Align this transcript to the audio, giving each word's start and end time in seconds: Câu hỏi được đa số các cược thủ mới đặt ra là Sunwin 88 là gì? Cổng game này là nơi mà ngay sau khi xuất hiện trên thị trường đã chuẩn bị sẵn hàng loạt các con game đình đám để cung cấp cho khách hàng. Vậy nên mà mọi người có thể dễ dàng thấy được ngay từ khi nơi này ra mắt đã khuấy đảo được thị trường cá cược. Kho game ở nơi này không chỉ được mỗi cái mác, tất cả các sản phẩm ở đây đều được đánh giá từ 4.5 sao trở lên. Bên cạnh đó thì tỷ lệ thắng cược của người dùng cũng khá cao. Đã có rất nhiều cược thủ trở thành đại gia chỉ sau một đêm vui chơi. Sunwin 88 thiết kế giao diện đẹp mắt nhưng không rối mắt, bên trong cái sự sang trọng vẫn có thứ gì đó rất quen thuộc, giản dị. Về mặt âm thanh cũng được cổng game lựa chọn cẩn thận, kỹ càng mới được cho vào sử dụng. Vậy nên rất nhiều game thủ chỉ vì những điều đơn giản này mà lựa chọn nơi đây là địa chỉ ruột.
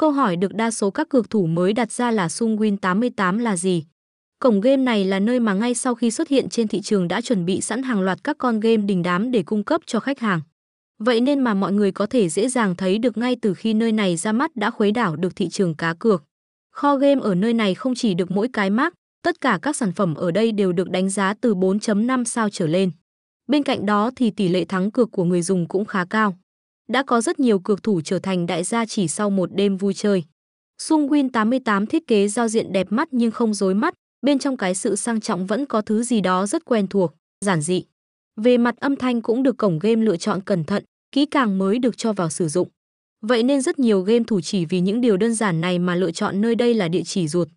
Câu 0.00 0.10
hỏi 0.10 0.36
được 0.36 0.54
đa 0.54 0.70
số 0.70 0.90
các 0.90 1.08
cược 1.08 1.30
thủ 1.30 1.46
mới 1.46 1.72
đặt 1.72 1.92
ra 1.92 2.10
là 2.10 2.26
Sunwin 2.26 2.76
88 2.76 3.38
là 3.38 3.56
gì? 3.56 3.84
Cổng 4.38 4.60
game 4.60 4.76
này 4.76 5.04
là 5.04 5.18
nơi 5.18 5.40
mà 5.40 5.54
ngay 5.54 5.74
sau 5.74 5.94
khi 5.94 6.10
xuất 6.10 6.28
hiện 6.28 6.48
trên 6.48 6.68
thị 6.68 6.80
trường 6.80 7.08
đã 7.08 7.20
chuẩn 7.20 7.44
bị 7.44 7.60
sẵn 7.60 7.82
hàng 7.82 8.00
loạt 8.00 8.24
các 8.24 8.38
con 8.38 8.60
game 8.60 8.76
đình 8.76 9.02
đám 9.02 9.30
để 9.30 9.42
cung 9.42 9.64
cấp 9.64 9.80
cho 9.86 10.00
khách 10.00 10.18
hàng. 10.18 10.40
Vậy 10.98 11.20
nên 11.20 11.40
mà 11.40 11.54
mọi 11.54 11.72
người 11.72 11.92
có 11.92 12.06
thể 12.06 12.28
dễ 12.28 12.48
dàng 12.48 12.76
thấy 12.76 12.98
được 12.98 13.16
ngay 13.16 13.36
từ 13.42 13.54
khi 13.54 13.74
nơi 13.74 13.92
này 13.92 14.16
ra 14.16 14.32
mắt 14.32 14.56
đã 14.56 14.70
khuấy 14.70 14.92
đảo 14.92 15.16
được 15.16 15.36
thị 15.36 15.48
trường 15.48 15.74
cá 15.74 15.94
cược. 15.94 16.24
Kho 16.72 16.96
game 16.96 17.20
ở 17.20 17.34
nơi 17.34 17.54
này 17.54 17.74
không 17.74 17.94
chỉ 17.94 18.14
được 18.14 18.30
mỗi 18.30 18.48
cái 18.52 18.70
mác, 18.70 18.94
tất 19.22 19.40
cả 19.40 19.58
các 19.62 19.76
sản 19.76 19.92
phẩm 19.92 20.14
ở 20.14 20.30
đây 20.30 20.52
đều 20.52 20.72
được 20.72 20.90
đánh 20.90 21.10
giá 21.10 21.34
từ 21.40 21.54
4.5 21.54 22.24
sao 22.24 22.48
trở 22.50 22.66
lên. 22.66 22.90
Bên 23.48 23.62
cạnh 23.62 23.86
đó 23.86 24.10
thì 24.16 24.30
tỷ 24.30 24.48
lệ 24.48 24.64
thắng 24.64 24.90
cược 24.90 25.12
của 25.12 25.24
người 25.24 25.42
dùng 25.42 25.68
cũng 25.68 25.84
khá 25.84 26.04
cao. 26.04 26.36
Đã 26.92 27.02
có 27.02 27.20
rất 27.20 27.40
nhiều 27.40 27.58
cược 27.58 27.82
thủ 27.82 28.00
trở 28.00 28.18
thành 28.18 28.46
đại 28.46 28.64
gia 28.64 28.86
chỉ 28.86 29.08
sau 29.08 29.30
một 29.30 29.54
đêm 29.54 29.76
vui 29.76 29.94
chơi. 29.94 30.24
Sunwin 30.82 31.28
88 31.30 31.86
thiết 31.86 32.06
kế 32.06 32.28
giao 32.28 32.48
diện 32.48 32.72
đẹp 32.72 32.86
mắt 32.90 33.08
nhưng 33.10 33.30
không 33.30 33.54
rối 33.54 33.74
mắt, 33.74 33.94
bên 34.22 34.38
trong 34.38 34.56
cái 34.56 34.74
sự 34.74 34.96
sang 34.96 35.20
trọng 35.20 35.46
vẫn 35.46 35.66
có 35.66 35.80
thứ 35.80 36.02
gì 36.02 36.20
đó 36.20 36.46
rất 36.46 36.64
quen 36.64 36.86
thuộc, 36.86 37.14
giản 37.44 37.60
dị. 37.60 37.84
Về 38.40 38.58
mặt 38.58 38.76
âm 38.80 38.96
thanh 38.96 39.22
cũng 39.22 39.42
được 39.42 39.56
cổng 39.56 39.78
game 39.78 40.02
lựa 40.02 40.16
chọn 40.16 40.40
cẩn 40.40 40.64
thận, 40.64 40.84
kỹ 41.12 41.26
càng 41.26 41.58
mới 41.58 41.78
được 41.78 41.96
cho 41.96 42.12
vào 42.12 42.30
sử 42.30 42.48
dụng. 42.48 42.68
Vậy 43.22 43.42
nên 43.42 43.60
rất 43.60 43.78
nhiều 43.78 44.02
game 44.02 44.24
thủ 44.26 44.40
chỉ 44.40 44.64
vì 44.64 44.80
những 44.80 45.00
điều 45.00 45.16
đơn 45.16 45.34
giản 45.34 45.60
này 45.60 45.78
mà 45.78 45.94
lựa 45.94 46.10
chọn 46.10 46.40
nơi 46.40 46.54
đây 46.54 46.74
là 46.74 46.88
địa 46.88 47.02
chỉ 47.04 47.28
ruột. 47.28 47.48